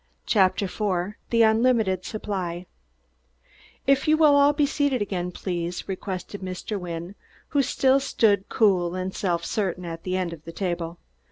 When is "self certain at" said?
9.13-10.01